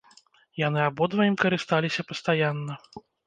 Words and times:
Яны 0.67 0.79
абодва 0.85 1.27
ім 1.31 1.35
карысталіся 1.43 2.07
пастаянна. 2.13 2.73